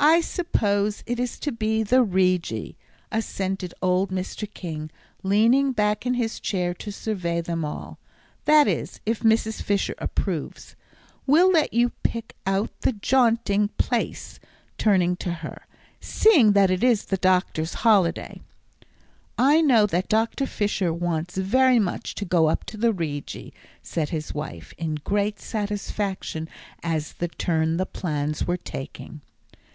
"I 0.00 0.20
suppose 0.20 1.02
it 1.08 1.18
is 1.18 1.40
to 1.40 1.50
be 1.50 1.82
the 1.82 2.04
Rigi," 2.04 2.76
assented 3.10 3.74
old 3.82 4.12
Mr. 4.12 4.48
King, 4.54 4.92
leaning 5.24 5.72
back 5.72 6.06
in 6.06 6.14
his 6.14 6.38
chair 6.38 6.72
to 6.74 6.92
survey 6.92 7.40
them 7.40 7.64
all, 7.64 7.98
"that 8.44 8.68
is, 8.68 9.00
if 9.04 9.22
Mrs. 9.22 9.60
Fisher 9.60 9.96
approves. 9.98 10.76
We'll 11.26 11.50
let 11.50 11.74
you 11.74 11.90
pick 12.04 12.36
out 12.46 12.70
the 12.82 12.92
jaunting 12.92 13.70
place," 13.76 14.38
turning 14.78 15.16
to 15.16 15.32
her, 15.32 15.66
"seeing 16.00 16.52
that 16.52 16.70
it 16.70 16.84
is 16.84 17.06
the 17.06 17.16
doctor's 17.16 17.74
holiday." 17.82 18.40
"I 19.36 19.60
know 19.60 19.84
that 19.86 20.08
Dr. 20.08 20.46
Fisher 20.46 20.92
wants 20.92 21.36
very 21.36 21.80
much 21.80 22.14
to 22.14 22.24
go 22.24 22.48
up 22.48 22.64
the 22.66 22.92
Rigi," 22.92 23.52
said 23.82 24.10
his 24.10 24.32
wife, 24.32 24.72
in 24.78 25.00
great 25.02 25.40
satisfaction 25.40 26.48
at 26.84 27.14
the 27.18 27.26
turn 27.26 27.78
the 27.78 27.84
plans 27.84 28.46
were 28.46 28.56
taking. 28.56 29.22